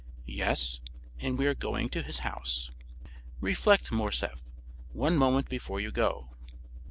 "Yes; 0.25 0.79
and 1.19 1.37
we 1.37 1.45
are 1.45 1.53
going 1.53 1.87
to 1.89 2.01
his 2.01 2.25
house." 2.25 2.71
"Reflect, 3.39 3.91
Morcerf, 3.91 4.41
one 4.93 5.15
moment 5.15 5.47
before 5.47 5.79
you 5.79 5.91
go." 5.91 6.31